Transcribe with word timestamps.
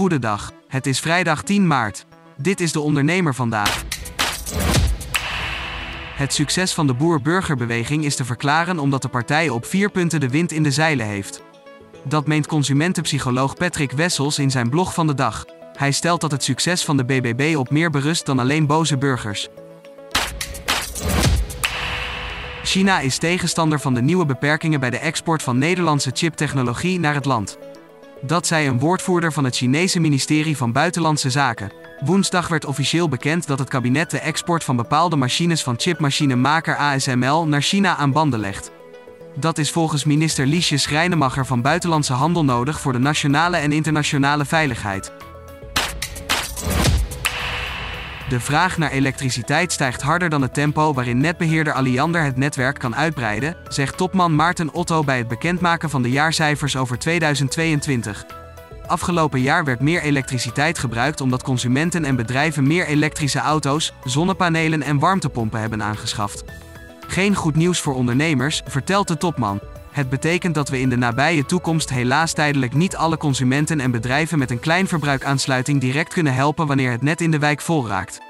Goedendag. 0.00 0.52
Het 0.68 0.86
is 0.86 1.00
vrijdag 1.00 1.42
10 1.42 1.66
maart. 1.66 2.06
Dit 2.36 2.60
is 2.60 2.72
de 2.72 2.80
ondernemer 2.80 3.34
vandaag. 3.34 3.84
Het 6.14 6.32
succes 6.32 6.74
van 6.74 6.86
de 6.86 6.94
boer-burgerbeweging 6.94 8.04
is 8.04 8.16
te 8.16 8.24
verklaren 8.24 8.78
omdat 8.78 9.02
de 9.02 9.08
partij 9.08 9.48
op 9.48 9.64
vier 9.64 9.90
punten 9.90 10.20
de 10.20 10.28
wind 10.28 10.52
in 10.52 10.62
de 10.62 10.70
zeilen 10.70 11.06
heeft. 11.06 11.42
Dat 12.04 12.26
meent 12.26 12.46
consumentenpsycholoog 12.46 13.54
Patrick 13.54 13.90
Wessels 13.92 14.38
in 14.38 14.50
zijn 14.50 14.70
blog 14.70 14.94
van 14.94 15.06
de 15.06 15.14
dag. 15.14 15.44
Hij 15.76 15.92
stelt 15.92 16.20
dat 16.20 16.30
het 16.30 16.42
succes 16.42 16.84
van 16.84 16.96
de 16.96 17.04
BBB 17.04 17.56
op 17.56 17.70
meer 17.70 17.90
berust 17.90 18.26
dan 18.26 18.38
alleen 18.38 18.66
boze 18.66 18.98
burgers. 18.98 19.48
China 22.62 23.00
is 23.00 23.18
tegenstander 23.18 23.80
van 23.80 23.94
de 23.94 24.02
nieuwe 24.02 24.26
beperkingen 24.26 24.80
bij 24.80 24.90
de 24.90 24.98
export 24.98 25.42
van 25.42 25.58
Nederlandse 25.58 26.10
chiptechnologie 26.14 27.00
naar 27.00 27.14
het 27.14 27.24
land. 27.24 27.58
Dat 28.22 28.46
zei 28.46 28.68
een 28.68 28.78
woordvoerder 28.78 29.32
van 29.32 29.44
het 29.44 29.56
Chinese 29.56 30.00
ministerie 30.00 30.56
van 30.56 30.72
Buitenlandse 30.72 31.30
Zaken. 31.30 31.72
Woensdag 32.04 32.48
werd 32.48 32.64
officieel 32.64 33.08
bekend 33.08 33.46
dat 33.46 33.58
het 33.58 33.68
kabinet 33.68 34.10
de 34.10 34.18
export 34.18 34.64
van 34.64 34.76
bepaalde 34.76 35.16
machines 35.16 35.62
van 35.62 35.74
chipmachinemaker 35.78 36.76
ASML 36.76 37.46
naar 37.46 37.62
China 37.62 37.96
aan 37.96 38.12
banden 38.12 38.40
legt. 38.40 38.70
Dat 39.36 39.58
is 39.58 39.70
volgens 39.70 40.04
minister 40.04 40.46
Liesje 40.46 40.76
Schrijnemacher 40.76 41.46
van 41.46 41.62
Buitenlandse 41.62 42.12
Handel 42.12 42.44
nodig 42.44 42.80
voor 42.80 42.92
de 42.92 42.98
nationale 42.98 43.56
en 43.56 43.72
internationale 43.72 44.44
veiligheid. 44.44 45.12
De 48.30 48.40
vraag 48.40 48.78
naar 48.78 48.90
elektriciteit 48.90 49.72
stijgt 49.72 50.02
harder 50.02 50.28
dan 50.28 50.42
het 50.42 50.54
tempo 50.54 50.94
waarin 50.94 51.20
netbeheerder 51.20 51.72
Alliander 51.72 52.22
het 52.22 52.36
netwerk 52.36 52.78
kan 52.78 52.96
uitbreiden, 52.96 53.56
zegt 53.68 53.96
topman 53.96 54.34
Maarten 54.34 54.72
Otto 54.72 55.04
bij 55.04 55.18
het 55.18 55.28
bekendmaken 55.28 55.90
van 55.90 56.02
de 56.02 56.10
jaarcijfers 56.10 56.76
over 56.76 56.98
2022. 56.98 58.24
Afgelopen 58.86 59.40
jaar 59.40 59.64
werd 59.64 59.80
meer 59.80 60.02
elektriciteit 60.02 60.78
gebruikt 60.78 61.20
omdat 61.20 61.42
consumenten 61.42 62.04
en 62.04 62.16
bedrijven 62.16 62.66
meer 62.66 62.86
elektrische 62.86 63.38
auto's, 63.38 63.92
zonnepanelen 64.04 64.82
en 64.82 64.98
warmtepompen 64.98 65.60
hebben 65.60 65.82
aangeschaft. 65.82 66.44
Geen 67.06 67.34
goed 67.34 67.56
nieuws 67.56 67.80
voor 67.80 67.94
ondernemers, 67.94 68.62
vertelt 68.66 69.08
de 69.08 69.16
topman. 69.16 69.60
Het 69.90 70.08
betekent 70.08 70.54
dat 70.54 70.68
we 70.68 70.80
in 70.80 70.88
de 70.88 70.96
nabije 70.96 71.46
toekomst 71.46 71.90
helaas 71.90 72.32
tijdelijk 72.32 72.74
niet 72.74 72.96
alle 72.96 73.16
consumenten 73.16 73.80
en 73.80 73.90
bedrijven 73.90 74.38
met 74.38 74.50
een 74.50 74.60
kleinverbruikaansluiting 74.60 75.80
direct 75.80 76.12
kunnen 76.12 76.34
helpen 76.34 76.66
wanneer 76.66 76.90
het 76.90 77.02
net 77.02 77.20
in 77.20 77.30
de 77.30 77.38
wijk 77.38 77.60
vol 77.60 77.88
raakt. 77.88 78.20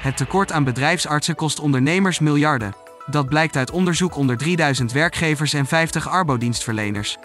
Het 0.00 0.16
tekort 0.16 0.52
aan 0.52 0.64
bedrijfsartsen 0.64 1.34
kost 1.34 1.60
ondernemers 1.60 2.18
miljarden. 2.18 2.74
Dat 3.06 3.28
blijkt 3.28 3.56
uit 3.56 3.70
onderzoek 3.70 4.16
onder 4.16 4.36
3000 4.36 4.92
werkgevers 4.92 5.52
en 5.52 5.66
50 5.66 6.08
arbodienstverleners. 6.08 7.16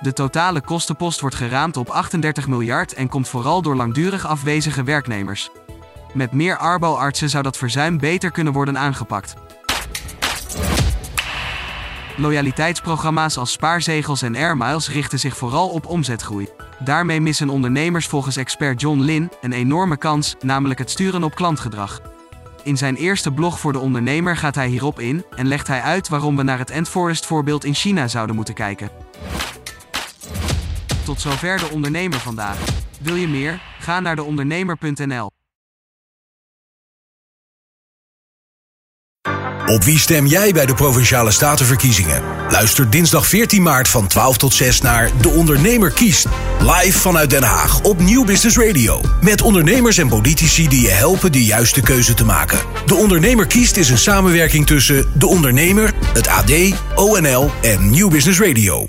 De 0.00 0.12
totale 0.12 0.60
kostenpost 0.60 1.20
wordt 1.20 1.36
geraamd 1.36 1.76
op 1.76 1.88
38 1.88 2.46
miljard 2.46 2.94
en 2.94 3.08
komt 3.08 3.28
vooral 3.28 3.62
door 3.62 3.76
langdurig 3.76 4.26
afwezige 4.26 4.82
werknemers. 4.82 5.50
Met 6.14 6.32
meer 6.32 6.56
arbo-artsen 6.56 7.30
zou 7.30 7.42
dat 7.42 7.56
verzuim 7.56 7.98
beter 7.98 8.30
kunnen 8.30 8.52
worden 8.52 8.78
aangepakt. 8.78 9.34
Loyaliteitsprogramma's 12.16 13.36
als 13.36 13.52
spaarzegels 13.52 14.22
en 14.22 14.36
airmiles 14.36 14.88
richten 14.88 15.18
zich 15.18 15.36
vooral 15.36 15.68
op 15.68 15.86
omzetgroei. 15.86 16.48
Daarmee 16.78 17.20
missen 17.20 17.48
ondernemers 17.48 18.06
volgens 18.06 18.36
expert 18.36 18.80
John 18.80 19.00
Lin 19.00 19.30
een 19.40 19.52
enorme 19.52 19.96
kans, 19.96 20.36
namelijk 20.40 20.78
het 20.78 20.90
sturen 20.90 21.24
op 21.24 21.34
klantgedrag. 21.34 22.00
In 22.62 22.76
zijn 22.76 22.96
eerste 22.96 23.32
blog 23.32 23.60
voor 23.60 23.72
de 23.72 23.78
ondernemer 23.78 24.36
gaat 24.36 24.54
hij 24.54 24.68
hierop 24.68 25.00
in 25.00 25.24
en 25.36 25.46
legt 25.46 25.66
hij 25.66 25.80
uit 25.80 26.08
waarom 26.08 26.36
we 26.36 26.42
naar 26.42 26.58
het 26.58 26.70
Endforest 26.70 27.26
voorbeeld 27.26 27.64
in 27.64 27.74
China 27.74 28.08
zouden 28.08 28.36
moeten 28.36 28.54
kijken. 28.54 28.90
Tot 31.04 31.20
zover 31.20 31.58
de 31.58 31.68
ondernemer 31.72 32.18
vandaag. 32.18 32.58
Wil 33.00 33.14
je 33.14 33.28
meer? 33.28 33.62
Ga 33.78 34.00
naar 34.00 34.16
deondernemer.nl. 34.16 35.33
Op 39.66 39.84
wie 39.84 39.98
stem 39.98 40.26
jij 40.26 40.52
bij 40.52 40.66
de 40.66 40.74
Provinciale 40.74 41.30
Statenverkiezingen? 41.30 42.22
Luister 42.48 42.90
dinsdag 42.90 43.26
14 43.26 43.62
maart 43.62 43.88
van 43.88 44.06
12 44.06 44.36
tot 44.36 44.54
6 44.54 44.80
naar 44.80 45.10
De 45.20 45.28
Ondernemer 45.28 45.90
kiest. 45.90 46.26
Live 46.60 46.98
vanuit 46.98 47.30
Den 47.30 47.42
Haag 47.42 47.80
op 47.80 48.00
Nieuw 48.00 48.24
Business 48.24 48.56
Radio. 48.56 49.00
Met 49.20 49.42
ondernemers 49.42 49.98
en 49.98 50.08
politici 50.08 50.68
die 50.68 50.80
je 50.80 50.90
helpen 50.90 51.32
de 51.32 51.44
juiste 51.44 51.80
keuze 51.80 52.14
te 52.14 52.24
maken. 52.24 52.58
De 52.86 52.94
Ondernemer 52.94 53.46
kiest 53.46 53.76
is 53.76 53.90
een 53.90 53.98
samenwerking 53.98 54.66
tussen 54.66 55.06
De 55.14 55.26
Ondernemer, 55.26 55.92
het 56.12 56.28
AD, 56.28 56.52
ONL 56.94 57.50
en 57.62 57.90
Nieuw 57.90 58.08
Business 58.08 58.40
Radio. 58.40 58.88